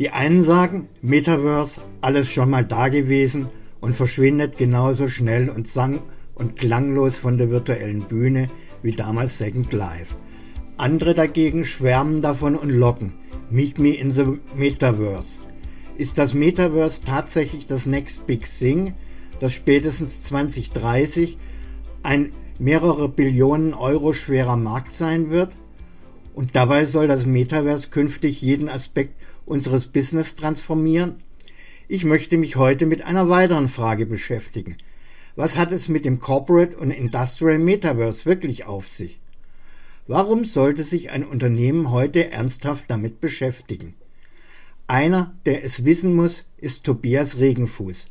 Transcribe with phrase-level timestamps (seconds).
[0.00, 3.48] Die einen sagen, Metaverse, alles schon mal da gewesen
[3.82, 6.00] und verschwindet genauso schnell und sang
[6.34, 8.48] und klanglos von der virtuellen Bühne
[8.82, 10.14] wie damals Second Life.
[10.78, 13.12] Andere dagegen schwärmen davon und locken.
[13.50, 15.40] Meet me in the Metaverse.
[15.98, 18.94] Ist das Metaverse tatsächlich das Next Big Thing,
[19.38, 21.36] das spätestens 2030
[22.02, 25.52] ein mehrere Billionen Euro schwerer Markt sein wird?
[26.32, 29.19] Und dabei soll das Metaverse künftig jeden Aspekt
[29.50, 31.16] unseres Business transformieren?
[31.88, 34.76] Ich möchte mich heute mit einer weiteren Frage beschäftigen.
[35.34, 39.20] Was hat es mit dem Corporate und Industrial Metaverse wirklich auf sich?
[40.06, 43.94] Warum sollte sich ein Unternehmen heute ernsthaft damit beschäftigen?
[44.86, 48.06] Einer, der es wissen muss, ist Tobias Regenfuß,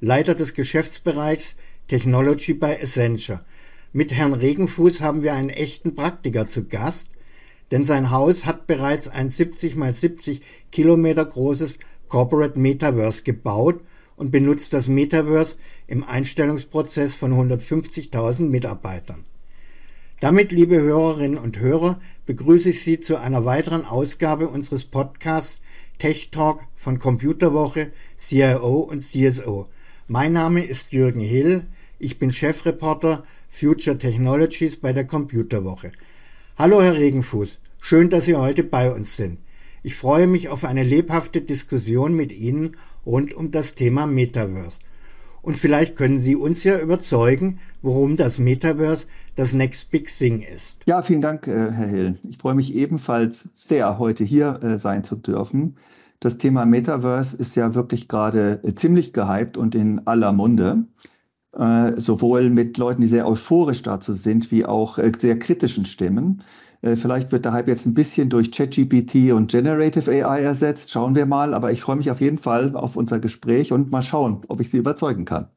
[0.00, 1.56] Leiter des Geschäftsbereichs
[1.88, 3.44] Technology bei Essentia.
[3.92, 7.10] Mit Herrn Regenfuß haben wir einen echten Praktiker zu Gast,
[7.70, 13.80] denn sein Haus hat bereits ein 70 mal 70 Kilometer großes Corporate Metaverse gebaut
[14.16, 19.24] und benutzt das Metaverse im Einstellungsprozess von 150.000 Mitarbeitern.
[20.20, 25.60] Damit, liebe Hörerinnen und Hörer, begrüße ich Sie zu einer weiteren Ausgabe unseres Podcasts
[25.98, 29.68] Tech Talk von Computerwoche, CIO und CSO.
[30.06, 31.66] Mein Name ist Jürgen Hill.
[31.98, 35.92] Ich bin Chefreporter Future Technologies bei der Computerwoche.
[36.56, 37.58] Hallo, Herr Regenfuß.
[37.80, 39.38] Schön, dass Sie heute bei uns sind.
[39.82, 44.78] Ich freue mich auf eine lebhafte Diskussion mit Ihnen rund um das Thema Metaverse.
[45.42, 50.82] Und vielleicht können Sie uns ja überzeugen, warum das Metaverse das Next Big Thing ist.
[50.86, 52.18] Ja, vielen Dank, äh, Herr Hill.
[52.22, 55.74] Ich freue mich ebenfalls sehr, heute hier äh, sein zu dürfen.
[56.20, 60.84] Das Thema Metaverse ist ja wirklich gerade äh, ziemlich gehypt und in aller Munde.
[61.96, 66.42] Sowohl mit Leuten, die sehr euphorisch dazu sind, wie auch sehr kritischen Stimmen.
[66.82, 70.90] Vielleicht wird der Hype jetzt ein bisschen durch ChatGPT und Generative AI ersetzt.
[70.90, 71.54] Schauen wir mal.
[71.54, 74.68] Aber ich freue mich auf jeden Fall auf unser Gespräch und mal schauen, ob ich
[74.68, 75.48] Sie überzeugen kann.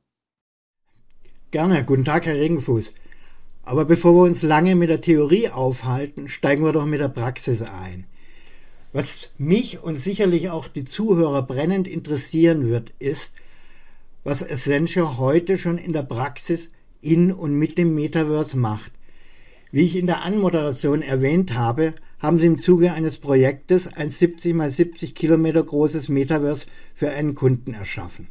[1.52, 1.84] Gerne.
[1.84, 2.94] Guten Tag, Herr Regenfuß.
[3.64, 7.62] Aber bevor wir uns lange mit der Theorie aufhalten, steigen wir doch mit der Praxis
[7.62, 8.06] ein.
[8.94, 13.34] Was mich und sicherlich auch die Zuhörer brennend interessieren wird, ist,
[14.28, 16.68] was Essentia heute schon in der Praxis
[17.00, 18.92] in und mit dem Metaverse macht.
[19.72, 24.54] Wie ich in der Anmoderation erwähnt habe, haben sie im Zuge eines Projektes ein 70
[24.54, 28.28] mal 70 Kilometer großes Metaverse für einen Kunden erschaffen.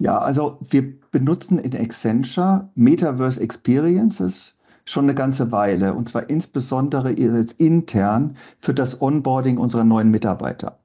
[0.00, 4.54] Ja, also wir benutzen in Accenture Metaverse Experiences
[4.84, 10.78] schon eine ganze Weile und zwar insbesondere jetzt intern für das Onboarding unserer neuen Mitarbeiter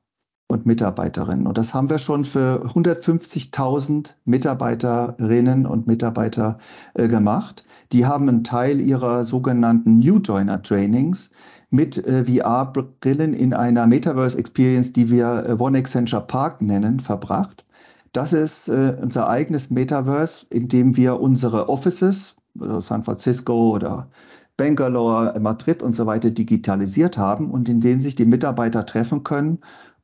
[0.54, 1.48] und Mitarbeiterinnen.
[1.48, 6.58] Und das haben wir schon für 150.000 Mitarbeiterinnen und Mitarbeiter
[6.94, 7.66] äh, gemacht.
[7.92, 11.30] Die haben einen Teil ihrer sogenannten New Joiner Trainings
[11.72, 17.66] mit äh, VR-Brillen in einer Metaverse Experience, die wir äh, One Accenture Park nennen, verbracht.
[18.14, 24.08] Das ist äh, unser eigenes Metaverse, in dem wir unsere Offices, also San Francisco oder
[24.56, 29.58] Bangalore, Madrid und so weiter digitalisiert haben und in denen sich die Mitarbeiter treffen können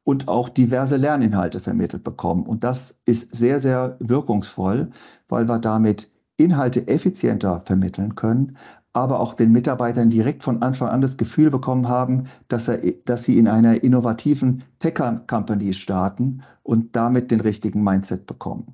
[0.09, 2.47] und auch diverse Lerninhalte vermittelt bekommen.
[2.47, 4.89] Und das ist sehr, sehr wirkungsvoll,
[5.27, 8.57] weil wir damit Inhalte effizienter vermitteln können,
[8.91, 13.25] aber auch den Mitarbeitern direkt von Anfang an das Gefühl bekommen haben, dass, er, dass
[13.25, 18.73] sie in einer innovativen Tech-Company starten und damit den richtigen Mindset bekommen.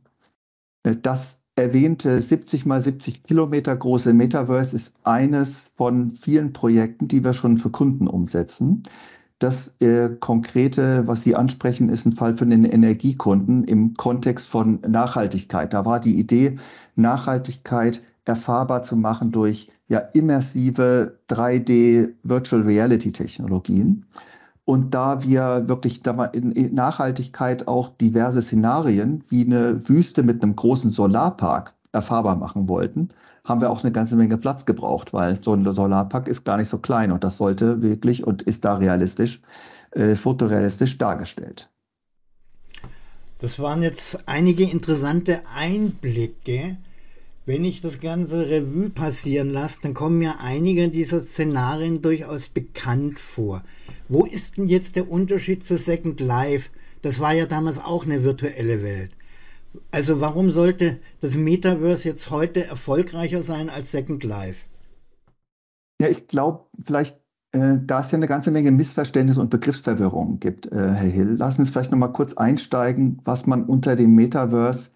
[0.84, 7.34] Das erwähnte 70 mal 70 Kilometer große Metaverse ist eines von vielen Projekten, die wir
[7.34, 8.84] schon für Kunden umsetzen.
[9.40, 14.80] Das äh, Konkrete, was Sie ansprechen, ist ein Fall für den Energiekunden im Kontext von
[14.88, 15.74] Nachhaltigkeit.
[15.74, 16.58] Da war die Idee,
[16.96, 24.06] Nachhaltigkeit erfahrbar zu machen durch ja immersive 3D Virtual Reality Technologien.
[24.64, 26.02] Und da wir wirklich
[26.34, 33.10] in Nachhaltigkeit auch diverse Szenarien wie eine Wüste mit einem großen Solarpark erfahrbar machen wollten,
[33.46, 36.70] haben wir auch eine ganze Menge Platz gebraucht, weil so ein Solarpark ist gar nicht
[36.70, 39.42] so klein und das sollte wirklich und ist da realistisch,
[39.92, 41.70] äh, fotorealistisch dargestellt.
[43.40, 46.78] Das waren jetzt einige interessante Einblicke
[47.48, 53.20] wenn ich das ganze Revue passieren lasse, dann kommen mir einige dieser Szenarien durchaus bekannt
[53.20, 53.64] vor.
[54.10, 56.72] Wo ist denn jetzt der Unterschied zu Second Life?
[57.04, 59.12] Das war ja damals auch eine virtuelle Welt.
[59.92, 64.68] Also warum sollte das Metaverse jetzt heute erfolgreicher sein als Second Life?
[66.02, 67.22] Ja, ich glaube, vielleicht,
[67.54, 71.58] äh, da es ja eine ganze Menge Missverständnisse und Begriffsverwirrung gibt, äh, Herr Hill, lassen
[71.58, 74.92] Sie uns vielleicht nochmal kurz einsteigen, was man unter dem Metaverse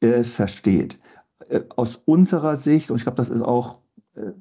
[0.00, 1.00] äh, versteht.
[1.48, 3.80] Äh, aus unserer Sicht, und ich glaube, das ist auch
[4.14, 4.32] äh,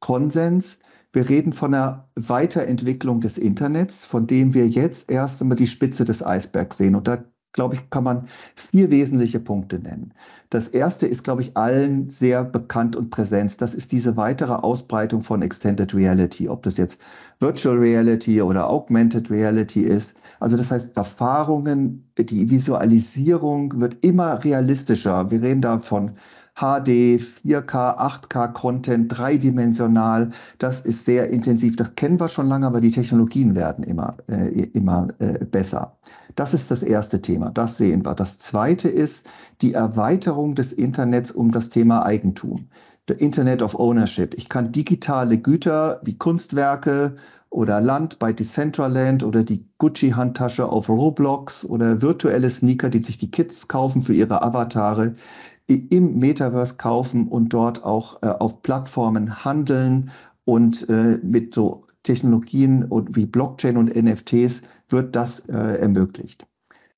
[0.00, 0.78] Konsens.
[1.12, 6.04] Wir reden von einer Weiterentwicklung des Internets, von dem wir jetzt erst einmal die Spitze
[6.04, 6.94] des Eisbergs sehen.
[6.94, 7.24] Und da
[7.54, 10.12] glaube ich, kann man vier wesentliche Punkte nennen.
[10.50, 13.60] Das erste ist, glaube ich, allen sehr bekannt und präsent.
[13.62, 17.00] Das ist diese weitere Ausbreitung von Extended Reality, ob das jetzt
[17.40, 20.14] Virtual Reality oder Augmented Reality ist.
[20.40, 25.30] Also das heißt, Erfahrungen, die Visualisierung wird immer realistischer.
[25.30, 26.10] Wir reden da von
[26.56, 30.30] HD, 4K, 8K Content, dreidimensional.
[30.58, 31.74] Das ist sehr intensiv.
[31.76, 35.96] Das kennen wir schon lange, aber die Technologien werden immer, äh, immer äh, besser.
[36.36, 37.50] Das ist das erste Thema.
[37.50, 38.14] Das sehen wir.
[38.14, 39.26] Das zweite ist
[39.62, 42.68] die Erweiterung des Internets um das Thema Eigentum.
[43.08, 44.34] The Internet of Ownership.
[44.34, 47.16] Ich kann digitale Güter wie Kunstwerke
[47.50, 53.30] oder Land bei Decentraland oder die Gucci-Handtasche auf Roblox oder virtuelle Sneaker, die sich die
[53.30, 55.14] Kids kaufen für ihre Avatare,
[55.66, 60.10] im Metaverse kaufen und dort auch äh, auf Plattformen handeln
[60.44, 66.46] und äh, mit so Technologien wie Blockchain und NFTs wird das äh, ermöglicht.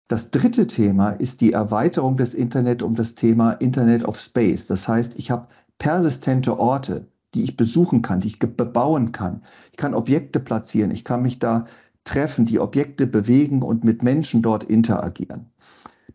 [0.08, 4.66] Das dritte Thema ist die Erweiterung des Internet um das Thema Internet of Space.
[4.66, 5.48] Das heißt, ich habe
[5.78, 9.42] persistente Orte, die ich besuchen kann, die ich bebauen kann.
[9.72, 11.66] Ich kann Objekte platzieren, ich kann mich da
[12.04, 15.50] treffen, die Objekte bewegen und mit Menschen dort interagieren.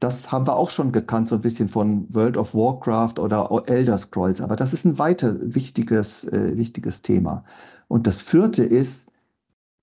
[0.01, 3.99] Das haben wir auch schon gekannt, so ein bisschen von World of Warcraft oder Elder
[3.99, 7.43] Scrolls, aber das ist ein weiter wichtiges, äh, wichtiges Thema.
[7.87, 9.05] Und das vierte ist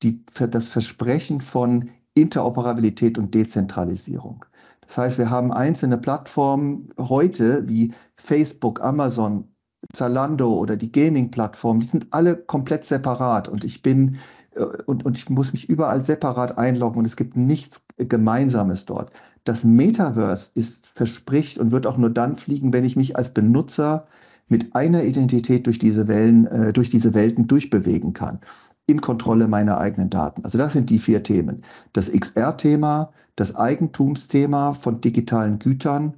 [0.02, 4.44] die, das Versprechen von Interoperabilität und Dezentralisierung.
[4.88, 9.44] Das heißt, wir haben einzelne Plattformen heute wie Facebook, Amazon,
[9.92, 14.18] Zalando oder die Gaming-Plattformen, die sind alle komplett separat und ich bin
[14.56, 19.12] äh, und, und ich muss mich überall separat einloggen und es gibt nichts Gemeinsames dort.
[19.44, 24.06] Das Metaverse ist, verspricht und wird auch nur dann fliegen, wenn ich mich als Benutzer
[24.48, 28.40] mit einer Identität durch diese Wellen, äh, durch diese Welten durchbewegen kann.
[28.86, 30.44] In Kontrolle meiner eigenen Daten.
[30.44, 31.62] Also das sind die vier Themen.
[31.92, 36.14] Das XR-Thema, das Eigentumsthema von digitalen Gütern,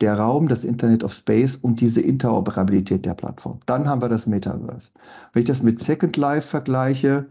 [0.00, 3.60] der Raum, das Internet of Space und diese Interoperabilität der Plattform.
[3.66, 4.90] Dann haben wir das Metaverse.
[5.32, 7.26] Wenn ich das mit Second Life vergleiche,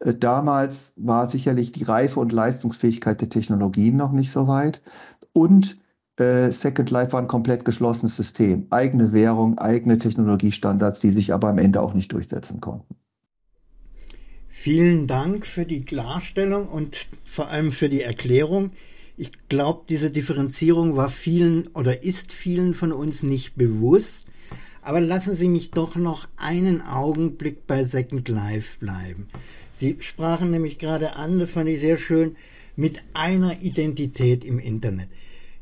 [0.00, 4.80] damals war sicherlich die Reife und Leistungsfähigkeit der Technologien noch nicht so weit.
[5.32, 5.78] Und
[6.16, 8.66] äh, Second Life war ein komplett geschlossenes System.
[8.70, 12.96] Eigene Währung, eigene Technologiestandards, die sich aber am Ende auch nicht durchsetzen konnten.
[14.48, 18.72] Vielen Dank für die Klarstellung und vor allem für die Erklärung.
[19.16, 24.26] Ich glaube, diese Differenzierung war vielen oder ist vielen von uns nicht bewusst.
[24.82, 29.28] Aber lassen Sie mich doch noch einen Augenblick bei Second Life bleiben.
[29.78, 32.34] Sie sprachen nämlich gerade an, das fand ich sehr schön,
[32.74, 35.08] mit einer Identität im Internet.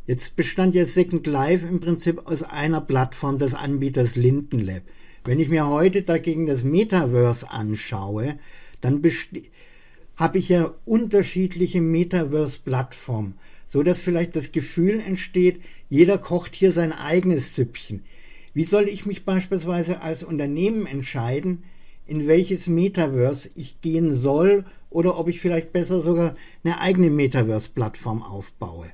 [0.06, 4.84] Jetzt bestand ja Second Life im Prinzip aus einer Plattform des Anbieters Linden Lab.
[5.24, 8.38] Wenn ich mir heute dagegen das Metaverse anschaue,
[8.80, 9.02] dann
[10.16, 13.34] habe ich ja unterschiedliche Metaverse-Plattformen,
[13.66, 15.60] so dass vielleicht das Gefühl entsteht,
[15.90, 18.02] jeder kocht hier sein eigenes Süppchen.
[18.54, 21.64] Wie soll ich mich beispielsweise als Unternehmen entscheiden,
[22.06, 28.22] in welches Metaverse ich gehen soll oder ob ich vielleicht besser sogar eine eigene Metaverse-Plattform
[28.22, 28.86] aufbaue.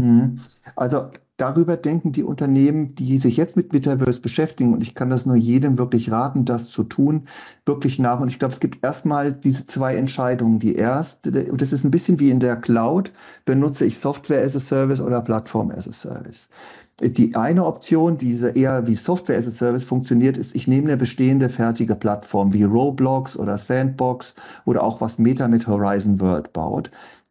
[0.00, 0.40] Mhm.
[0.76, 5.26] Also darüber denken die Unternehmen, die sich jetzt mit Metaverse beschäftigen, und ich kann das
[5.26, 7.26] nur jedem wirklich raten, das zu tun,
[7.66, 8.20] wirklich nach.
[8.20, 10.58] Und ich glaube, es gibt erstmal diese zwei Entscheidungen.
[10.58, 13.12] Die erste, und das ist ein bisschen wie in der Cloud,
[13.44, 16.48] benutze ich Software as a Service oder Plattform as a Service.
[17.00, 20.96] Die eine Option, diese eher wie Software as a Service funktioniert, ist, ich nehme eine
[20.96, 24.34] bestehende fertige Plattform wie Roblox oder Sandbox
[24.66, 26.90] oder auch was Meta mit Horizon World baut.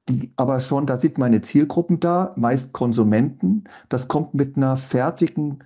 [0.10, 3.64] Die aber schon, da sind meine Zielgruppen da, meist Konsumenten.
[3.90, 5.60] Das kommt mit einer fertigen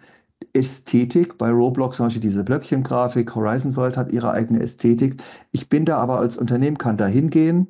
[0.54, 1.38] Ästhetik.
[1.38, 5.22] Bei Roblox zum Beispiel diese Blöckchengrafik, Horizon World hat ihre eigene Ästhetik.
[5.52, 7.68] Ich bin da aber als Unternehmen, kann da hingehen,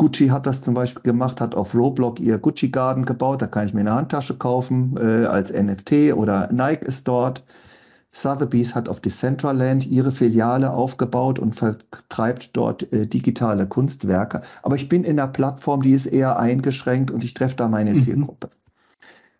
[0.00, 3.42] Gucci hat das zum Beispiel gemacht, hat auf Roblox ihr Gucci Garden gebaut.
[3.42, 7.44] Da kann ich mir eine Handtasche kaufen äh, als NFT oder Nike ist dort.
[8.10, 14.40] Sotheby's hat auf Decentraland ihre Filiale aufgebaut und vertreibt dort äh, digitale Kunstwerke.
[14.62, 17.92] Aber ich bin in einer Plattform, die ist eher eingeschränkt und ich treffe da meine
[17.92, 18.00] mhm.
[18.00, 18.48] Zielgruppe.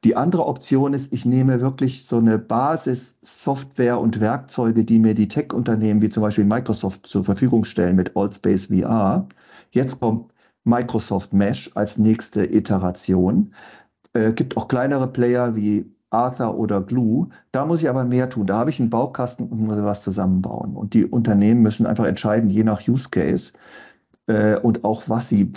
[0.04, 5.28] Die andere Option ist, ich nehme wirklich so eine Basis-Software und Werkzeuge, die mir die
[5.28, 9.26] Tech-Unternehmen wie zum Beispiel Microsoft zur Verfügung stellen mit Allspace VR.
[9.70, 10.30] Jetzt kommt
[10.64, 13.54] Microsoft Mesh als nächste Iteration.
[14.12, 17.28] Äh, gibt auch kleinere Player wie Arthur oder Glue.
[17.52, 18.46] Da muss ich aber mehr tun.
[18.46, 20.76] Da habe ich einen Baukasten und muss was zusammenbauen.
[20.76, 23.52] Und die Unternehmen müssen einfach entscheiden, je nach Use Case
[24.26, 25.52] äh, und auch was sie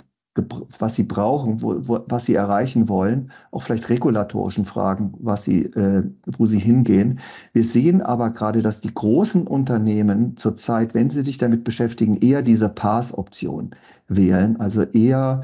[0.78, 5.66] was sie brauchen, wo, wo, was sie erreichen wollen, auch vielleicht regulatorischen Fragen, was sie,
[5.66, 6.02] äh,
[6.36, 7.20] wo sie hingehen.
[7.52, 12.42] Wir sehen aber gerade, dass die großen Unternehmen zurzeit, wenn sie sich damit beschäftigen, eher
[12.42, 13.70] diese Pass-Option
[14.08, 15.42] wählen, also eher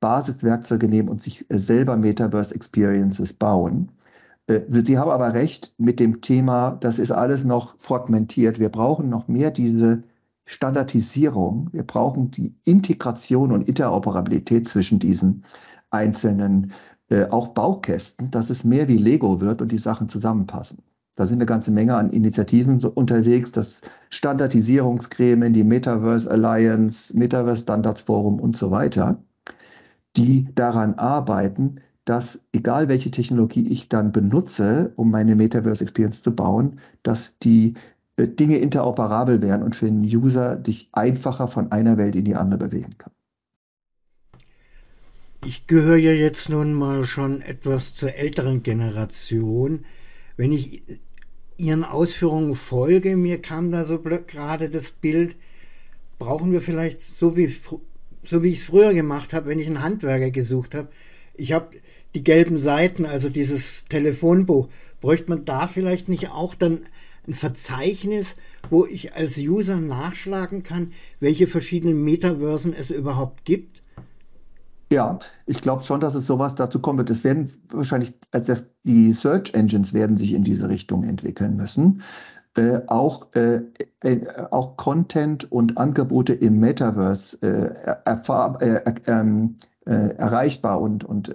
[0.00, 3.90] Basiswerkzeuge nehmen und sich äh, selber Metaverse Experiences bauen.
[4.46, 8.60] Äh, sie haben aber recht mit dem Thema, das ist alles noch fragmentiert.
[8.60, 10.02] Wir brauchen noch mehr diese
[10.48, 15.44] Standardisierung, wir brauchen die Integration und Interoperabilität zwischen diesen
[15.90, 16.72] einzelnen
[17.10, 20.78] äh, auch Baukästen, dass es mehr wie Lego wird und die Sachen zusammenpassen.
[21.16, 27.62] Da sind eine ganze Menge an Initiativen so unterwegs, das Standardisierungsgremien, die Metaverse Alliance, Metaverse
[27.62, 29.22] Standards Forum und so weiter,
[30.16, 36.34] die daran arbeiten, dass egal welche Technologie ich dann benutze, um meine Metaverse Experience zu
[36.34, 37.74] bauen, dass die
[38.26, 42.68] Dinge interoperabel werden und für den User dich einfacher von einer Welt in die andere
[42.68, 43.12] bewegen kann.
[45.44, 49.84] Ich gehöre ja jetzt nun mal schon etwas zur älteren Generation.
[50.36, 50.82] Wenn ich
[51.56, 55.36] Ihren Ausführungen folge, mir kam da so gerade das Bild,
[56.18, 57.54] brauchen wir vielleicht so wie,
[58.24, 60.88] so wie ich es früher gemacht habe, wenn ich einen Handwerker gesucht habe.
[61.34, 61.70] Ich habe
[62.14, 64.68] die gelben Seiten, also dieses Telefonbuch,
[65.00, 66.80] bräuchte man da vielleicht nicht auch dann
[67.26, 68.36] ein Verzeichnis,
[68.70, 73.82] wo ich als User nachschlagen kann, welche verschiedenen Metaversen es überhaupt gibt?
[74.90, 77.10] Ja, ich glaube schon, dass es sowas dazu kommen wird.
[77.10, 82.02] Es werden wahrscheinlich, also die Search Engines werden sich in diese Richtung entwickeln müssen.
[82.56, 83.60] Äh, auch, äh,
[84.00, 89.56] äh, auch Content und Angebote im Metaverse äh, äh, ähm,
[89.86, 91.32] äh, erreichbar und, und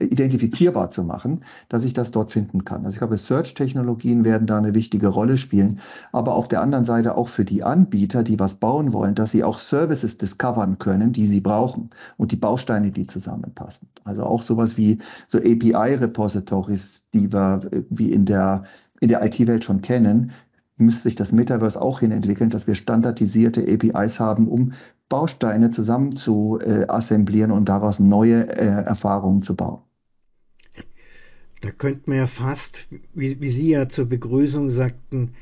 [0.00, 2.84] identifizierbar zu machen, dass ich das dort finden kann.
[2.84, 5.80] Also ich glaube, Search-Technologien werden da eine wichtige Rolle spielen,
[6.12, 9.44] aber auf der anderen Seite auch für die Anbieter, die was bauen wollen, dass sie
[9.44, 13.88] auch Services discovern können, die sie brauchen und die Bausteine, die zusammenpassen.
[14.04, 14.98] Also auch sowas wie
[15.28, 17.60] so API-Repositories, die wir
[17.90, 18.64] wie in der,
[19.00, 20.32] in der IT-Welt schon kennen,
[20.76, 24.72] müsste sich das Metaverse auch hin entwickeln, dass wir standardisierte APIs haben, um
[25.08, 29.80] Bausteine zusammen zu äh, assemblieren und daraus neue äh, Erfahrungen zu bauen.
[31.60, 35.32] Da könnte man ja fast, wie, wie Sie ja zur Begrüßung sagten,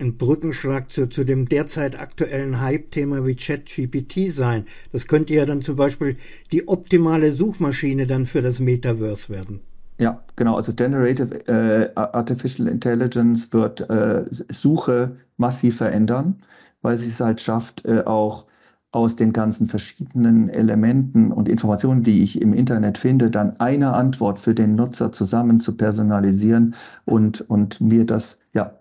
[0.00, 4.66] ein Brückenschlag zu, zu dem derzeit aktuellen Hype-Thema wie ChatGPT sein.
[4.92, 6.16] Das könnte ja dann zum Beispiel
[6.52, 9.60] die optimale Suchmaschine dann für das Metaverse werden.
[10.00, 10.56] Ja, genau.
[10.56, 16.42] Also Generative äh, Artificial Intelligence wird äh, Suche massiv verändern,
[16.82, 18.46] weil sie es halt schafft, äh, auch
[18.90, 24.38] aus den ganzen verschiedenen Elementen und Informationen, die ich im Internet finde, dann eine Antwort
[24.38, 28.78] für den Nutzer zusammen zu personalisieren und, und mir das ja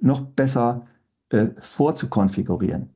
[0.00, 0.86] noch besser
[1.30, 2.90] äh, vorzukonfigurieren.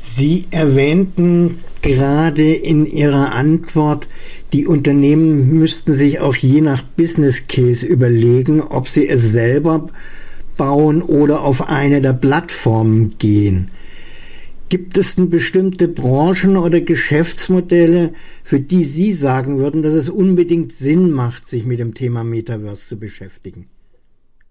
[0.00, 4.08] Sie erwähnten gerade in Ihrer Antwort,
[4.52, 9.86] die Unternehmen müssten sich auch je nach Business Case überlegen, ob sie es selber
[10.56, 13.70] bauen oder auf eine der Plattformen gehen.
[14.70, 18.12] Gibt es denn bestimmte Branchen oder Geschäftsmodelle,
[18.44, 22.86] für die Sie sagen würden, dass es unbedingt Sinn macht, sich mit dem Thema Metaverse
[22.86, 23.68] zu beschäftigen?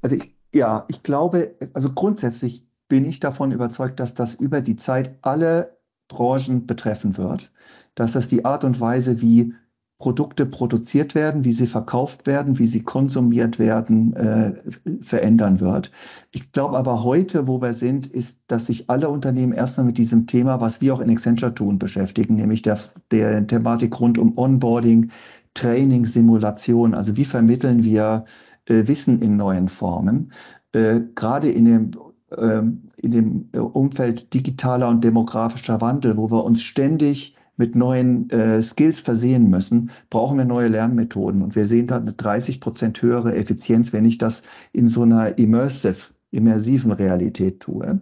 [0.02, 4.76] Also ich, ja, ich glaube, also grundsätzlich bin ich davon überzeugt, dass das über die
[4.76, 5.78] Zeit alle
[6.10, 7.50] Branchen betreffen wird,
[7.96, 9.54] dass das die Art und Weise, wie
[10.00, 14.54] Produkte produziert werden, wie sie verkauft werden, wie sie konsumiert werden, äh,
[15.02, 15.92] verändern wird.
[16.32, 20.26] Ich glaube aber heute, wo wir sind, ist, dass sich alle Unternehmen erstmal mit diesem
[20.26, 22.80] Thema, was wir auch in Accenture tun, beschäftigen, nämlich der,
[23.12, 25.12] der Thematik rund um Onboarding,
[25.54, 26.94] Training, Simulation.
[26.94, 28.24] Also wie vermitteln wir
[28.70, 30.32] äh, Wissen in neuen Formen?
[30.72, 31.92] Äh, Gerade in dem
[32.38, 38.64] ähm, in dem Umfeld digitaler und demografischer Wandel, wo wir uns ständig mit neuen äh,
[38.64, 41.42] Skills versehen müssen, brauchen wir neue Lernmethoden.
[41.42, 45.38] Und wir sehen da eine 30 Prozent höhere Effizienz, wenn ich das in so einer
[45.38, 48.00] immersive, immersiven Realität tue.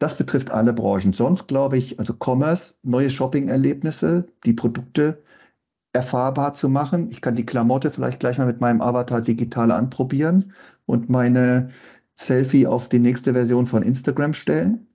[0.00, 1.12] Das betrifft alle Branchen.
[1.12, 5.22] Sonst glaube ich, also Commerce, neue Shopping-Erlebnisse, die Produkte
[5.92, 7.08] erfahrbar zu machen.
[7.10, 10.52] Ich kann die Klamotte vielleicht gleich mal mit meinem Avatar digital anprobieren
[10.84, 11.68] und meine
[12.14, 14.88] Selfie auf die nächste Version von Instagram stellen.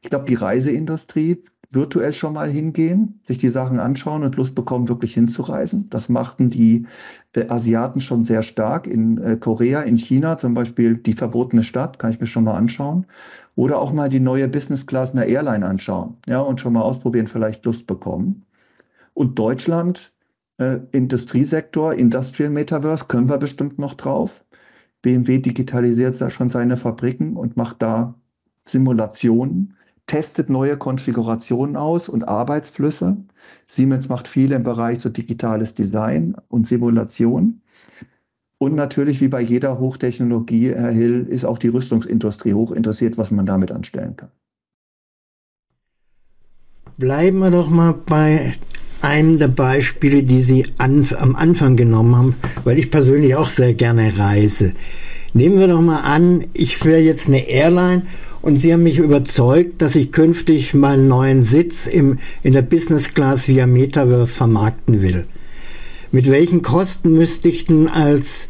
[0.00, 4.88] Ich glaube, die Reiseindustrie virtuell schon mal hingehen, sich die Sachen anschauen und Lust bekommen,
[4.88, 5.88] wirklich hinzureisen.
[5.88, 6.86] Das machten die
[7.34, 8.86] äh, Asiaten schon sehr stark.
[8.88, 12.54] In äh, Korea, in China zum Beispiel die verbotene Stadt, kann ich mir schon mal
[12.54, 13.06] anschauen.
[13.54, 16.16] Oder auch mal die neue Business Class einer Airline anschauen.
[16.26, 18.44] Ja, und schon mal ausprobieren, vielleicht Lust bekommen.
[19.14, 20.12] Und Deutschland,
[20.58, 24.44] äh, Industriesektor, Industrial Metaverse, können wir bestimmt noch drauf.
[25.02, 28.14] BMW digitalisiert da schon seine Fabriken und macht da
[28.64, 29.76] Simulationen
[30.10, 33.16] testet neue Konfigurationen aus und Arbeitsflüsse.
[33.68, 37.60] Siemens macht viel im Bereich so digitales Design und Simulation.
[38.58, 43.30] Und natürlich, wie bei jeder Hochtechnologie, Herr Hill, ist auch die Rüstungsindustrie hoch interessiert, was
[43.30, 44.30] man damit anstellen kann.
[46.98, 48.52] Bleiben wir doch mal bei
[49.02, 53.74] einem der Beispiele, die Sie an, am Anfang genommen haben, weil ich persönlich auch sehr
[53.74, 54.74] gerne reise.
[55.34, 58.02] Nehmen wir doch mal an, ich wäre jetzt eine Airline
[58.42, 63.12] und Sie haben mich überzeugt, dass ich künftig meinen neuen Sitz im, in der Business
[63.12, 65.26] Class via Metaverse vermarkten will.
[66.10, 68.48] Mit welchen Kosten müsste ich denn als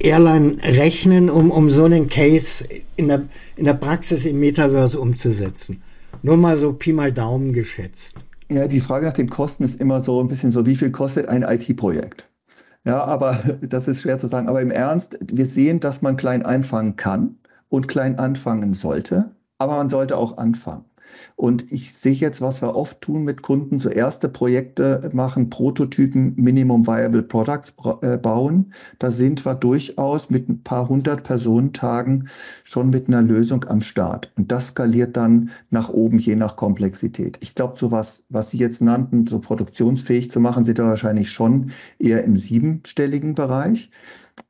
[0.00, 2.64] Airline rechnen, um, um so einen Case
[2.96, 3.22] in der,
[3.56, 5.82] in der Praxis im Metaverse umzusetzen?
[6.22, 8.24] Nur mal so Pi mal Daumen geschätzt.
[8.50, 11.28] Ja, die Frage nach den Kosten ist immer so ein bisschen so, wie viel kostet
[11.28, 12.28] ein IT-Projekt?
[12.84, 14.48] Ja, aber das ist schwer zu sagen.
[14.48, 17.36] Aber im Ernst, wir sehen, dass man klein einfangen kann
[17.70, 19.30] und klein anfangen sollte.
[19.58, 20.84] Aber man sollte auch anfangen.
[21.36, 26.34] Und ich sehe jetzt, was wir oft tun mit Kunden, so erste Projekte machen, Prototypen,
[26.36, 27.72] Minimum Viable Products
[28.02, 28.72] äh, bauen.
[28.98, 32.28] Da sind wir durchaus mit ein paar hundert Personentagen
[32.64, 34.30] schon mit einer Lösung am Start.
[34.36, 37.38] Und das skaliert dann nach oben, je nach Komplexität.
[37.40, 41.30] Ich glaube, so was, was Sie jetzt nannten, so produktionsfähig zu machen, sind da wahrscheinlich
[41.30, 43.90] schon eher im siebenstelligen Bereich,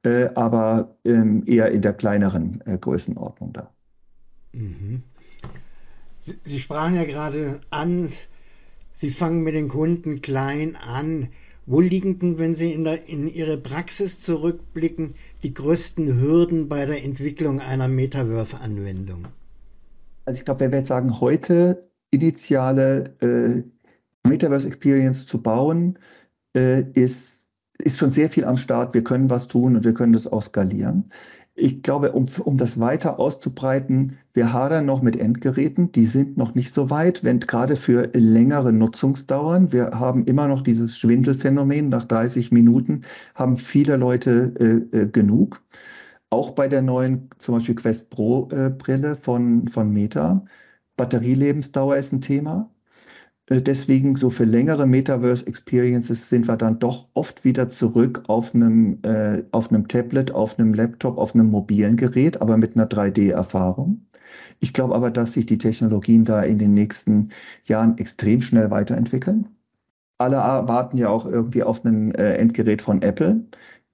[0.04, 3.72] äh, aber ähm, eher in der kleineren äh, Größenordnung da.
[4.52, 5.02] Mhm.
[6.16, 8.08] Sie, Sie sprachen ja gerade an,
[8.92, 11.28] Sie fangen mit den Kunden klein an.
[11.66, 16.84] Wo liegen denn, wenn Sie in, der, in Ihre Praxis zurückblicken, die größten Hürden bei
[16.84, 19.28] der Entwicklung einer Metaverse-Anwendung?
[20.24, 25.98] Also ich glaube, wenn wir jetzt sagen, heute initiale äh, Metaverse-Experience zu bauen,
[26.56, 27.39] äh, ist,
[27.80, 28.94] ist schon sehr viel am Start.
[28.94, 31.10] Wir können was tun und wir können das auch skalieren.
[31.54, 35.92] Ich glaube, um, um das weiter auszubreiten, wir hadern noch mit Endgeräten.
[35.92, 39.72] Die sind noch nicht so weit, wenn gerade für längere Nutzungsdauern.
[39.72, 41.88] Wir haben immer noch dieses Schwindelphänomen.
[41.90, 43.02] Nach 30 Minuten
[43.34, 44.54] haben viele Leute
[44.92, 45.62] äh, äh, genug.
[46.30, 50.44] Auch bei der neuen, zum Beispiel Quest Pro äh, Brille von, von Meta.
[50.96, 52.70] Batterielebensdauer ist ein Thema.
[53.50, 58.54] Äh, deswegen so für längere Metaverse Experiences sind wir dann doch oft wieder zurück auf
[58.54, 62.86] einem, äh, auf einem Tablet, auf einem Laptop, auf einem mobilen Gerät, aber mit einer
[62.86, 64.06] 3D-Erfahrung.
[64.60, 67.30] Ich glaube aber, dass sich die Technologien da in den nächsten
[67.64, 69.48] Jahren extrem schnell weiterentwickeln.
[70.18, 73.44] Alle warten ja auch irgendwie auf ein äh, Endgerät von Apple.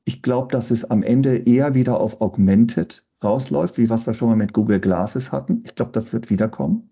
[0.04, 4.28] Ich glaube, dass es am Ende eher wieder auf Augmented rausläuft, wie was wir schon
[4.30, 5.62] mal mit Google Glasses hatten.
[5.64, 6.90] Ich glaube, das wird wiederkommen.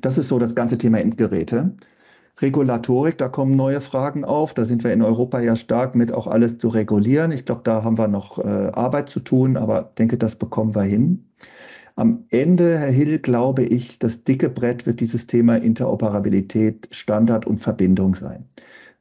[0.00, 1.76] Das ist so das ganze Thema Endgeräte.
[2.44, 4.52] Regulatorik, da kommen neue Fragen auf.
[4.52, 7.32] Da sind wir in Europa ja stark mit auch alles zu regulieren.
[7.32, 10.82] Ich glaube, da haben wir noch äh, Arbeit zu tun, aber denke, das bekommen wir
[10.82, 11.24] hin.
[11.96, 17.58] Am Ende, Herr Hill, glaube ich, das dicke Brett wird dieses Thema Interoperabilität, Standard und
[17.58, 18.44] Verbindung sein.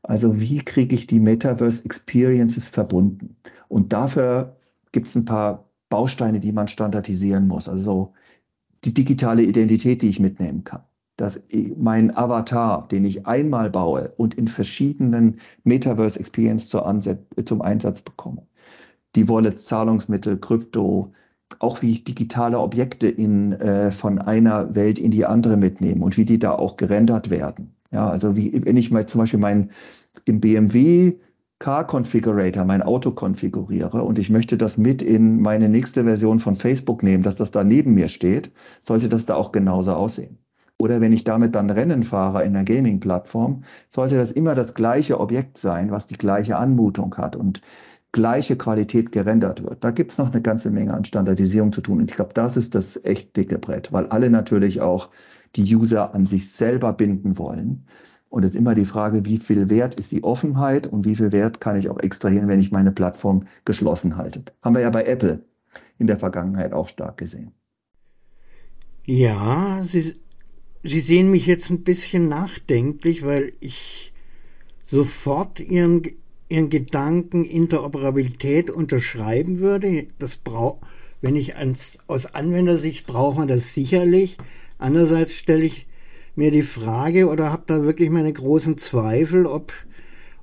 [0.04, 3.36] Also wie kriege ich die Metaverse Experiences verbunden?
[3.68, 4.56] Und dafür
[4.94, 7.68] gibt es ein paar Bausteine, die man standardisieren muss.
[7.68, 8.14] Also
[8.86, 10.84] die digitale Identität, die ich mitnehmen kann.
[11.18, 11.42] Dass
[11.78, 18.48] mein Avatar, den ich einmal baue und in verschiedenen Metaverse Experience zum Einsatz bekomme.
[19.16, 21.14] Die Wallet, Zahlungsmittel, Krypto,
[21.60, 26.18] auch wie ich digitale Objekte in, äh, von einer Welt in die andere mitnehme und
[26.18, 27.76] wie die da auch gerendert werden.
[27.92, 29.70] Ja, also wie, wenn ich mal zum Beispiel mein,
[30.26, 31.14] im BMW
[31.60, 36.56] Car Configurator mein Auto konfiguriere und ich möchte das mit in meine nächste Version von
[36.56, 40.40] Facebook nehmen, dass das da neben mir steht, sollte das da auch genauso aussehen.
[40.84, 45.22] Oder wenn ich damit dann Rennen fahre in einer Gaming-Plattform, sollte das immer das gleiche
[45.22, 47.62] Objekt sein, was die gleiche Anmutung hat und
[48.12, 49.82] gleiche Qualität gerendert wird.
[49.82, 52.00] Da gibt es noch eine ganze Menge an Standardisierung zu tun.
[52.00, 55.10] Und ich glaube, das ist das echt dicke Brett, weil alle natürlich auch
[55.56, 57.86] die User an sich selber binden wollen.
[58.28, 61.32] Und es ist immer die Frage, wie viel Wert ist die Offenheit und wie viel
[61.32, 64.44] Wert kann ich auch extrahieren, wenn ich meine Plattform geschlossen halte.
[64.62, 65.46] Haben wir ja bei Apple
[65.98, 67.54] in der Vergangenheit auch stark gesehen.
[69.06, 70.14] Ja, Sie,
[70.86, 74.12] Sie sehen mich jetzt ein bisschen nachdenklich, weil ich
[74.84, 76.02] sofort Ihren,
[76.50, 80.08] Ihren Gedanken Interoperabilität unterschreiben würde.
[80.20, 80.82] Das braucht,
[81.22, 84.38] wenn ich ans, aus Anwendersicht brauche man das sicherlich.
[84.78, 85.88] Andererseits stelle ich
[86.36, 89.72] mir die Frage oder habe da wirklich meine großen Zweifel, ob,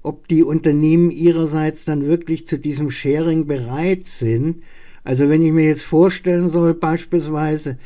[0.02, 4.62] ob die Unternehmen ihrerseits dann wirklich zu diesem Sharing bereit sind.
[5.04, 7.76] Also wenn ich mir jetzt vorstellen soll, beispielsweise,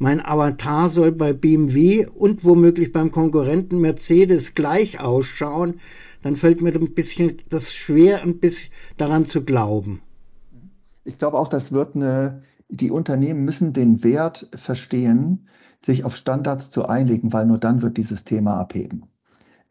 [0.00, 5.74] mein Avatar soll bei BMW und womöglich beim Konkurrenten Mercedes gleich ausschauen,
[6.22, 10.00] dann fällt mir ein bisschen das schwer, ein bisschen daran zu glauben.
[11.04, 15.46] Ich glaube auch, das wird eine, die Unternehmen müssen den Wert verstehen,
[15.84, 19.04] sich auf Standards zu einigen, weil nur dann wird dieses Thema abheben.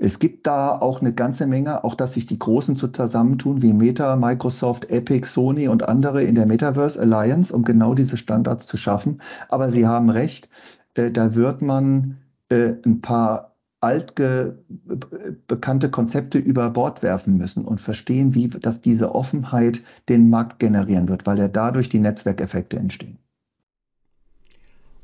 [0.01, 4.15] Es gibt da auch eine ganze Menge, auch dass sich die Großen zusammentun, wie Meta,
[4.15, 9.21] Microsoft, Epic, Sony und andere in der Metaverse Alliance, um genau diese Standards zu schaffen.
[9.49, 10.47] Aber Sie haben recht,
[10.93, 18.33] äh, da wird man äh, ein paar altbekannte Konzepte über Bord werfen müssen und verstehen,
[18.33, 23.17] wie dass diese Offenheit den Markt generieren wird, weil ja dadurch die Netzwerkeffekte entstehen.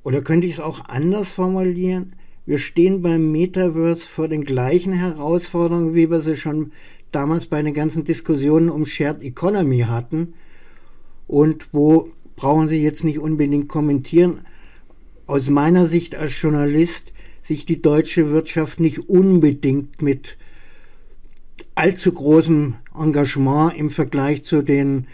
[0.03, 2.13] Oder könnte ich es auch anders formulieren?
[2.45, 6.71] Wir stehen beim Metaverse vor den gleichen Herausforderungen, wie wir sie schon
[7.11, 10.33] damals bei den ganzen Diskussionen um Shared Economy hatten.
[11.27, 14.41] Und wo brauchen Sie jetzt nicht unbedingt kommentieren.
[15.25, 20.37] Aus meiner Sicht als Journalist sich die deutsche Wirtschaft nicht unbedingt mit
[21.73, 25.07] allzu großem Engagement im Vergleich zu den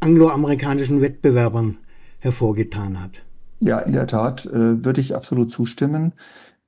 [0.00, 1.78] angloamerikanischen Wettbewerbern
[2.18, 3.22] hervorgetan hat.
[3.60, 6.12] Ja, in der Tat äh, würde ich absolut zustimmen.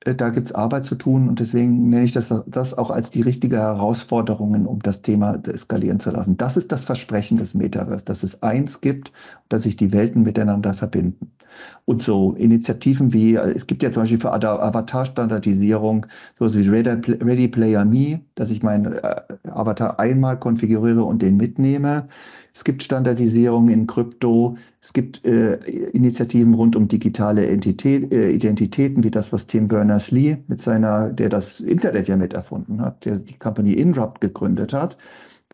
[0.05, 3.11] Äh, da gibt es Arbeit zu tun und deswegen nenne ich das, das auch als
[3.11, 6.37] die richtige Herausforderung, um das Thema eskalieren zu lassen.
[6.37, 9.11] Das ist das Versprechen des Metaverse, dass es eins gibt,
[9.51, 11.31] dass sich die Welten miteinander verbinden.
[11.85, 16.05] Und so Initiativen wie, äh, es gibt ja zum Beispiel für Avatar-Standardisierung
[16.39, 22.07] sowas wie Ready Player Me, dass ich meinen äh, Avatar einmal konfiguriere und den mitnehme.
[22.53, 24.57] Es gibt Standardisierung in Krypto.
[24.81, 25.55] Es gibt äh,
[25.91, 31.29] Initiativen rund um digitale Entität, äh, Identitäten, wie das, was Tim Berners-Lee mit seiner, der
[31.29, 34.97] das Internet ja mit erfunden hat, der die Company Inrupt gegründet hat.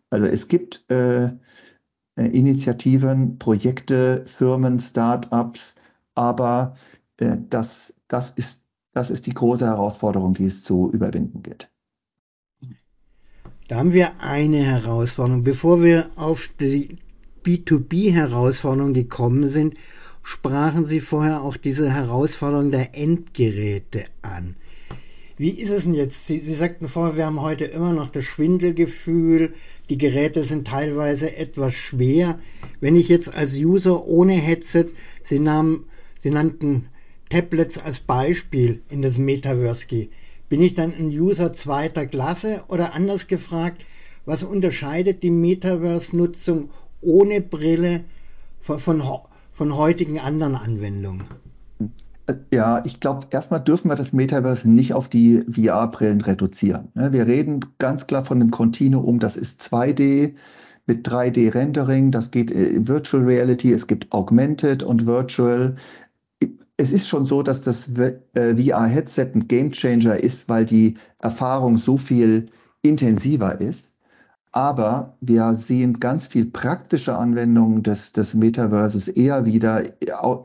[0.09, 1.29] Also es gibt äh,
[2.25, 5.75] Initiativen, Projekte, Firmen, Start-ups,
[6.15, 6.75] aber
[7.17, 8.61] äh, das, das, ist,
[8.93, 11.69] das ist die große Herausforderung, die es zu überwinden gilt.
[13.67, 15.43] Da haben wir eine Herausforderung.
[15.43, 16.97] Bevor wir auf die
[17.43, 19.75] B2B-Herausforderung gekommen sind,
[20.23, 24.55] sprachen Sie vorher auch diese Herausforderung der Endgeräte an.
[25.37, 26.25] Wie ist es denn jetzt?
[26.25, 29.53] Sie, Sie sagten vorher, wir haben heute immer noch das Schwindelgefühl,
[29.89, 32.39] die Geräte sind teilweise etwas schwer.
[32.79, 34.87] Wenn ich jetzt als User ohne Headset,
[35.23, 35.85] Sie, nahmen,
[36.17, 36.87] Sie nannten
[37.29, 40.09] Tablets als Beispiel in das Metaverse gehe,
[40.49, 43.83] bin ich dann ein User zweiter Klasse oder anders gefragt,
[44.25, 46.69] was unterscheidet die Metaverse-Nutzung
[47.01, 48.03] ohne Brille
[48.59, 49.01] von, von,
[49.51, 51.23] von heutigen anderen Anwendungen?
[52.53, 56.89] Ja, ich glaube, erstmal dürfen wir das Metaverse nicht auf die VR-Brillen reduzieren.
[56.93, 57.13] Ne?
[57.13, 60.33] Wir reden ganz klar von einem Kontinuum, das ist 2D
[60.87, 65.75] mit 3D-Rendering, das geht in Virtual Reality, es gibt Augmented und Virtual,
[66.77, 67.89] es ist schon so, dass das
[68.35, 72.47] VR-Headset äh, ein Gamechanger ist, weil die Erfahrung so viel
[72.81, 73.91] intensiver ist.
[74.57, 79.83] Aber wir sehen ganz viel praktische Anwendungen des, des Metaverses eher wieder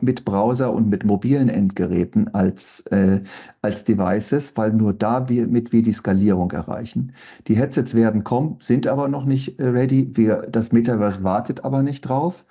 [0.02, 3.22] mit Browser und mit mobilen Endgeräten als, äh,
[3.62, 7.14] als Devices, weil nur damit wir die Skalierung erreichen.
[7.48, 10.10] Die Headsets werden kommen, sind aber noch nicht äh, ready.
[10.12, 12.44] Wir, das Metaverse wartet aber nicht drauf.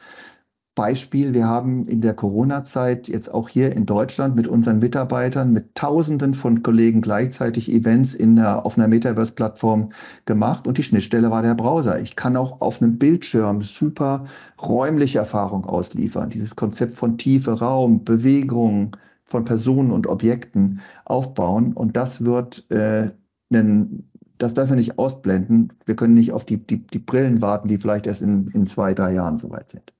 [0.81, 5.75] Beispiel, wir haben in der Corona-Zeit jetzt auch hier in Deutschland mit unseren Mitarbeitern, mit
[5.75, 9.91] Tausenden von Kollegen gleichzeitig Events in der, auf einer Metaverse-Plattform
[10.25, 11.99] gemacht und die Schnittstelle war der Browser.
[11.99, 14.25] Ich kann auch auf einem Bildschirm super
[14.59, 16.31] räumliche Erfahrung ausliefern.
[16.31, 23.11] Dieses Konzept von Tiefe, Raum, Bewegung von Personen und Objekten aufbauen und das wird äh,
[23.53, 25.71] einen das darf wir nicht ausblenden.
[25.85, 28.95] Wir können nicht auf die, die, die Brillen warten, die vielleicht erst in, in zwei,
[28.95, 29.93] drei Jahren soweit sind.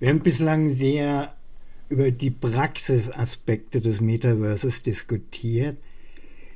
[0.00, 1.36] Wir haben bislang sehr
[1.90, 5.76] über die Praxisaspekte des Metaverses diskutiert.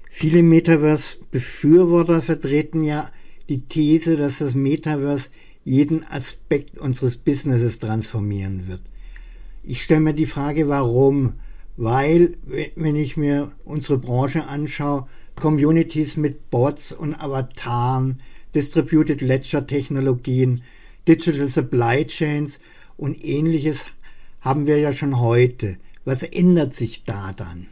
[0.09, 3.11] Viele Metaverse-Befürworter vertreten ja
[3.50, 5.28] die These, dass das Metaverse
[5.62, 8.80] jeden Aspekt unseres Businesses transformieren wird.
[9.62, 11.35] Ich stelle mir die Frage, warum?
[11.76, 12.38] Weil,
[12.76, 15.07] wenn ich mir unsere Branche anschaue,
[15.38, 18.22] Communities mit Bots und Avataren,
[18.54, 20.62] Distributed Ledger Technologien,
[21.07, 22.59] Digital Supply Chains
[22.96, 23.87] und ähnliches
[24.40, 25.78] haben wir ja schon heute.
[26.04, 27.68] Was ändert sich da dann?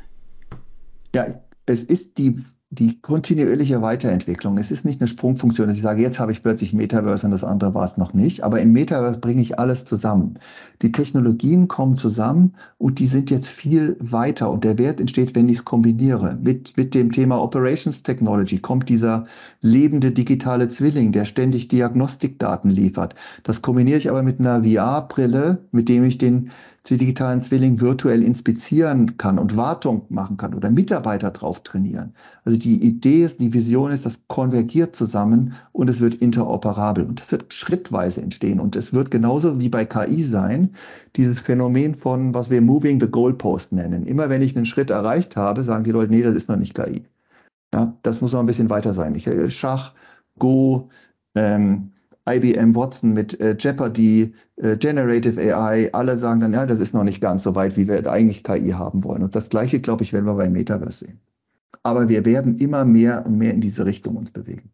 [1.14, 4.56] Ja, es ist die die kontinuierliche Weiterentwicklung.
[4.56, 7.44] Es ist nicht eine Sprungfunktion, dass ich sage, jetzt habe ich plötzlich Metaverse und das
[7.44, 8.44] andere war es noch nicht.
[8.44, 10.38] Aber im Metaverse bringe ich alles zusammen.
[10.80, 14.50] Die Technologien kommen zusammen und die sind jetzt viel weiter.
[14.50, 16.38] Und der Wert entsteht, wenn ich es kombiniere.
[16.42, 19.26] Mit, mit dem Thema Operations Technology kommt dieser
[19.60, 23.14] lebende digitale Zwilling, der ständig Diagnostikdaten liefert.
[23.42, 26.50] Das kombiniere ich aber mit einer VR-Brille, mit dem ich den
[26.90, 32.14] den digitalen Zwilling virtuell inspizieren kann und Wartung machen kann oder Mitarbeiter drauf trainieren.
[32.44, 37.20] Also die Idee ist, die Vision ist, das konvergiert zusammen und es wird interoperabel und
[37.20, 40.70] das wird schrittweise entstehen und es wird genauso wie bei KI sein,
[41.14, 44.04] dieses Phänomen von, was wir Moving the Goalpost nennen.
[44.04, 46.74] Immer wenn ich einen Schritt erreicht habe, sagen die Leute, nee, das ist noch nicht
[46.74, 47.04] KI.
[47.72, 49.14] Ja, das muss noch ein bisschen weiter sein.
[49.14, 49.94] Ich, äh, Schach,
[50.38, 50.90] Go,
[51.34, 51.91] ähm,
[52.28, 57.02] IBM Watson mit äh, Jeopardy, äh, Generative AI, alle sagen dann, ja, das ist noch
[57.02, 59.22] nicht ganz so weit, wie wir eigentlich KI haben wollen.
[59.22, 61.20] Und das Gleiche, glaube ich, werden wir beim Metaverse sehen.
[61.82, 64.70] Aber wir werden immer mehr und mehr in diese Richtung uns bewegen.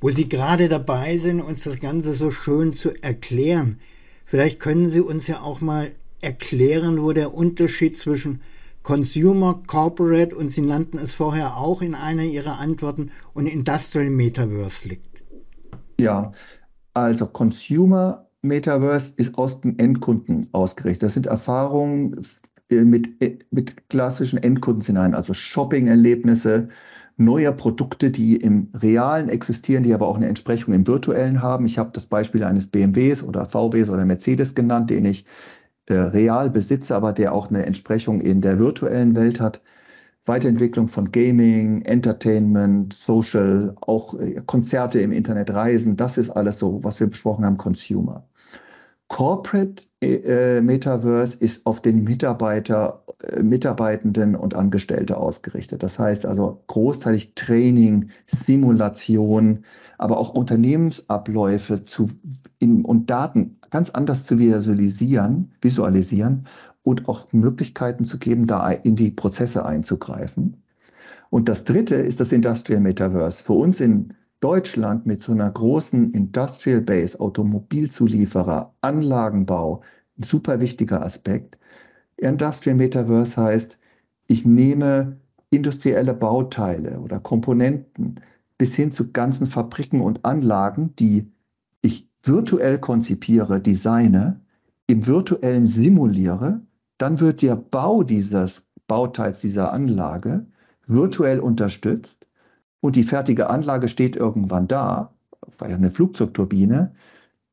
[0.00, 3.78] Wo Sie gerade dabei sind, uns das Ganze so schön zu erklären,
[4.24, 8.40] vielleicht können Sie uns ja auch mal erklären, wo der Unterschied zwischen
[8.82, 14.88] Consumer, Corporate und Sie nannten es vorher auch in einer Ihrer Antworten und Industrial Metaverse
[14.88, 15.15] liegt.
[16.00, 16.32] Ja,
[16.94, 21.04] also Consumer Metaverse ist aus dem Endkunden ausgerichtet.
[21.04, 22.16] Das sind Erfahrungen
[22.70, 26.68] äh, mit, äh, mit klassischen Endkundenszenarien, also Shopping-Erlebnisse,
[27.16, 31.66] neue Produkte, die im Realen existieren, die aber auch eine Entsprechung im Virtuellen haben.
[31.66, 35.24] Ich habe das Beispiel eines BMWs oder VWs oder Mercedes genannt, den ich
[35.86, 39.62] äh, real besitze, aber der auch eine Entsprechung in der virtuellen Welt hat.
[40.26, 46.82] Weiterentwicklung von Gaming, Entertainment, Social, auch äh, Konzerte im Internet, Reisen, das ist alles so,
[46.82, 48.26] was wir besprochen haben, Consumer.
[49.08, 55.84] Corporate äh, Metaverse ist auf den Mitarbeiter, äh, Mitarbeitenden und Angestellte ausgerichtet.
[55.84, 59.64] Das heißt also großteilig Training, Simulation,
[59.98, 62.10] aber auch Unternehmensabläufe zu,
[62.58, 66.46] in, und Daten ganz anders zu visualisieren, visualisieren
[66.86, 70.62] und auch Möglichkeiten zu geben, da in die Prozesse einzugreifen.
[71.30, 73.42] Und das dritte ist das Industrial Metaverse.
[73.42, 79.82] Für uns in Deutschland mit so einer großen Industrial Base, Automobilzulieferer, Anlagenbau,
[80.16, 81.58] ein super wichtiger Aspekt.
[82.18, 83.78] Industrial Metaverse heißt,
[84.28, 85.16] ich nehme
[85.50, 88.20] industrielle Bauteile oder Komponenten
[88.58, 91.32] bis hin zu ganzen Fabriken und Anlagen, die
[91.82, 94.40] ich virtuell konzipiere, designe,
[94.86, 96.60] im virtuellen simuliere
[96.98, 100.46] dann wird der Bau dieses Bauteils dieser Anlage
[100.86, 102.26] virtuell unterstützt
[102.80, 105.14] und die fertige Anlage steht irgendwann da,
[105.58, 106.92] weil eine Flugzeugturbine,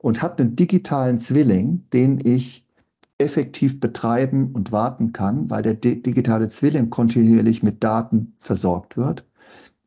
[0.03, 2.67] und hat einen digitalen Zwilling, den ich
[3.17, 9.25] effektiv betreiben und warten kann, weil der digitale Zwilling kontinuierlich mit Daten versorgt wird.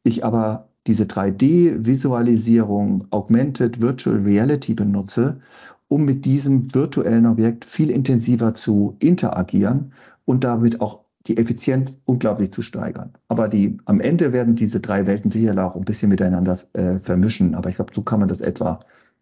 [0.04, 5.40] Ich aber diese 3D-Visualisierung, Augmented Virtual Reality benutze,
[5.88, 9.92] um mit diesem virtuellen Objekt viel intensiver zu interagieren
[10.24, 13.12] und damit auch die Effizienz unglaublich zu steigern.
[13.28, 17.54] Aber die, am Ende werden diese drei Welten sicherlich auch ein bisschen miteinander äh, vermischen.
[17.54, 18.80] Aber ich glaube, so kann man das etwa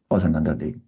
[0.08, 0.82] auseinanderlegen.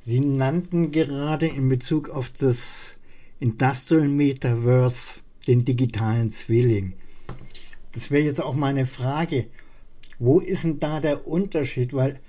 [0.00, 2.98] Sie nannten gerade in Bezug auf das
[3.38, 6.94] Industrial Metaverse den digitalen Zwilling.
[7.92, 9.46] Das wäre jetzt auch meine Frage.
[10.24, 11.94] Wo ist denn da der Unterschied?
[11.94, 12.20] Weil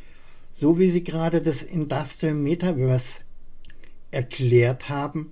[0.51, 3.19] so wie Sie gerade das Industrial Metaverse
[4.09, 5.31] erklärt haben,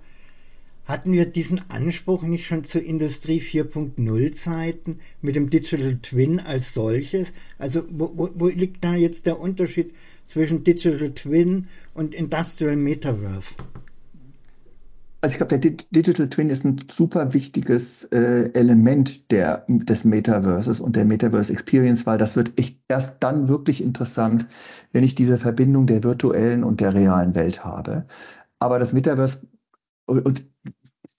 [0.86, 6.76] hatten wir diesen Anspruch nicht schon zur Industrie 4.0 Zeiten mit dem Digital Twin als
[6.76, 7.34] solches?
[7.58, 9.92] Also wo, wo, wo liegt da jetzt der Unterschied
[10.26, 13.56] zwischen Digital Twin und Industrial Metaverse?
[15.24, 20.80] Also ich glaube, der Digital Twin ist ein super wichtiges äh, Element der, des Metaverses
[20.80, 24.48] und der Metaverse Experience, weil das wird echt erst dann wirklich interessant,
[24.94, 28.08] wenn ich diese Verbindung der virtuellen und der realen Welt habe.
[28.58, 29.42] Aber das Metaverse
[30.08, 30.44] und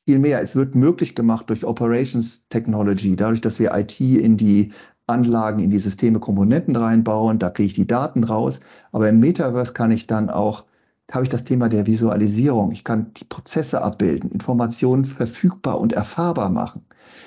[0.05, 4.73] viel mehr, es wird möglich gemacht durch Operations Technology, dadurch, dass wir IT in die
[5.07, 8.59] Anlagen, in die Systeme Komponenten reinbauen, da kriege ich die Daten raus.
[8.91, 10.65] Aber im Metaverse kann ich dann auch
[11.13, 12.73] habe ich das Thema der Visualisierung.
[12.73, 16.83] Ich kann die Prozesse abbilden, Informationen verfügbar und erfahrbar machen.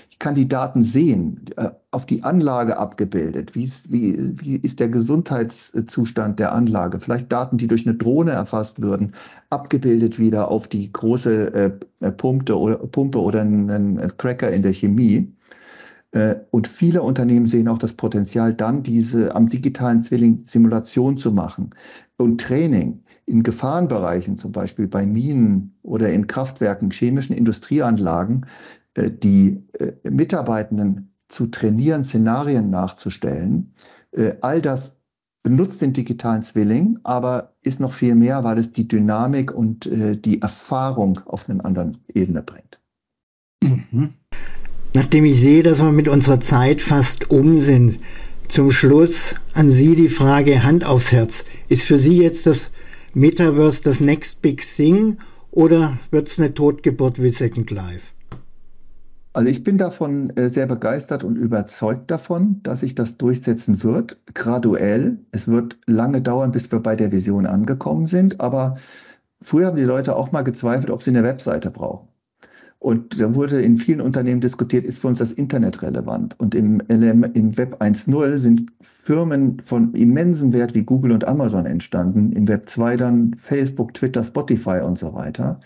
[0.09, 3.53] Ich kann die Daten sehen, äh, auf die Anlage abgebildet.
[3.53, 6.99] Wie ist, wie, wie ist der Gesundheitszustand der Anlage?
[6.99, 9.13] Vielleicht Daten, die durch eine Drohne erfasst würden,
[9.49, 11.53] abgebildet wieder auf die große
[12.01, 15.31] äh, Pumpe, oder, Pumpe oder einen, Cracker in der Chemie.
[16.11, 21.31] Äh, und viele Unternehmen sehen auch das Potenzial, dann diese am digitalen Zwilling Simulation zu
[21.33, 21.71] machen
[22.17, 28.45] und Training in Gefahrenbereichen, zum Beispiel bei Minen oder in Kraftwerken, chemischen Industrieanlagen,
[28.93, 33.73] äh, die äh, Mitarbeitenden zu trainieren, Szenarien nachzustellen.
[34.11, 34.95] Äh, all das
[35.43, 40.41] benutzt den digitalen Zwilling, aber ist noch viel mehr, weil es die Dynamik und die
[40.41, 42.81] Erfahrung auf einen anderen Ebene bringt.
[43.63, 44.15] Mhm.
[44.95, 47.99] Nachdem ich sehe, dass wir mit unserer Zeit fast um sind,
[48.47, 51.43] zum Schluss an Sie die Frage Hand aufs Herz.
[51.67, 52.71] Ist für Sie jetzt das
[53.17, 58.11] Metaverse das Next Big Thing oder wird es eine Totgeburt wie Second Life?
[59.31, 64.17] Also ich bin davon äh, sehr begeistert und überzeugt davon, dass sich das durchsetzen wird,
[64.33, 65.19] graduell.
[65.31, 68.75] Es wird lange dauern, bis wir bei der Vision angekommen sind, aber
[69.41, 72.09] früher haben die Leute auch mal gezweifelt, ob sie eine Webseite brauchen.
[72.85, 76.39] Und da wurde in vielen Unternehmen diskutiert, ist für uns das Internet relevant?
[76.39, 81.65] Und im, LM, im Web 1.0 sind Firmen von immensem Wert wie Google und Amazon
[81.65, 82.31] entstanden.
[82.33, 85.59] Im Web 2 dann Facebook, Twitter, Spotify und so weiter.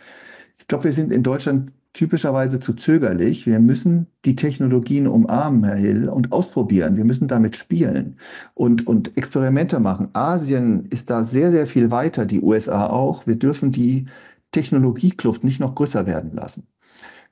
[0.60, 3.46] Ich glaube, wir sind in Deutschland typischerweise zu zögerlich.
[3.46, 6.96] Wir müssen die Technologien umarmen, Herr Hill, und ausprobieren.
[6.96, 8.16] Wir müssen damit spielen
[8.54, 10.08] und, und Experimente machen.
[10.14, 13.28] Asien ist da sehr, sehr viel weiter, die USA auch.
[13.28, 14.06] Wir dürfen die
[14.54, 16.66] Technologiekluft nicht noch größer werden lassen.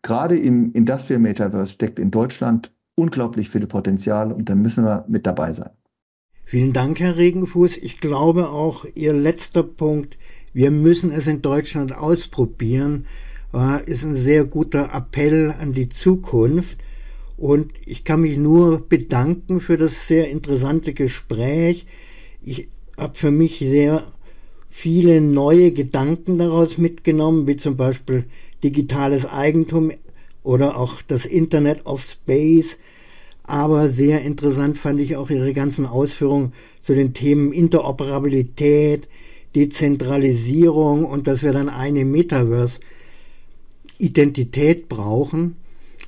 [0.08, 5.26] Gerade im Industrial Metaverse steckt in Deutschland unglaublich viel Potenzial und da müssen wir mit
[5.26, 5.72] dabei sein.
[6.46, 7.76] Vielen Dank, Herr Regenfuß.
[7.76, 10.18] Ich glaube auch, Ihr letzter Punkt,
[10.54, 13.06] wir müssen es in Deutschland ausprobieren,
[13.86, 16.78] ist ein sehr guter Appell an die Zukunft.
[17.36, 21.86] Und ich kann mich nur bedanken für das sehr interessante Gespräch.
[22.42, 24.08] Ich habe für mich sehr
[24.70, 28.24] viele neue Gedanken daraus mitgenommen, wie zum Beispiel
[28.64, 29.92] digitales Eigentum
[30.44, 32.78] oder auch das Internet of Space.
[33.44, 39.08] Aber sehr interessant fand ich auch Ihre ganzen Ausführungen zu den Themen Interoperabilität,
[39.56, 45.56] Dezentralisierung und dass wir dann eine Metaverse-Identität brauchen.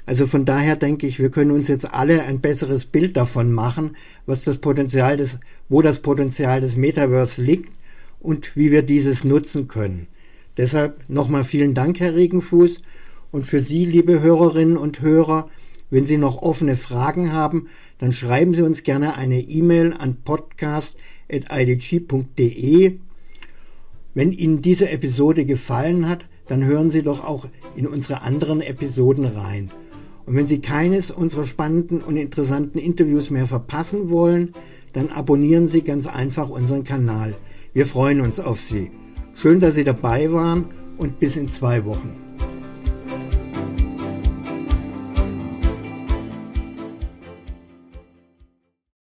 [0.06, 3.96] Also von daher denke ich, wir können uns jetzt alle ein besseres Bild davon machen,
[4.26, 7.72] was das Potenzial des, wo das Potenzial des Metaverse liegt
[8.20, 10.08] und wie wir dieses nutzen können.
[10.60, 12.82] Deshalb nochmal vielen Dank, Herr Regenfuß.
[13.32, 15.48] Und für Sie, liebe Hörerinnen und Hörer,
[15.90, 17.68] wenn Sie noch offene Fragen haben,
[17.98, 23.00] dann schreiben Sie uns gerne eine E-Mail an podcast.idg.de.
[24.14, 29.24] Wenn Ihnen diese Episode gefallen hat, dann hören Sie doch auch in unsere anderen Episoden
[29.24, 29.72] rein.
[30.26, 34.52] Und wenn Sie keines unserer spannenden und interessanten Interviews mehr verpassen wollen,
[34.92, 37.38] dann abonnieren Sie ganz einfach unseren Kanal.
[37.72, 38.92] Wir freuen uns auf Sie.
[39.42, 40.66] Schön, dass Sie dabei waren
[40.98, 42.29] und bis in zwei Wochen.